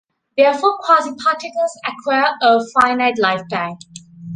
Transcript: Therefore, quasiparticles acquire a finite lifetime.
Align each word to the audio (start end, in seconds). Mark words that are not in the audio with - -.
Therefore, 0.35 0.79
quasiparticles 0.79 1.73
acquire 1.87 2.33
a 2.41 2.59
finite 2.73 3.19
lifetime. 3.19 3.77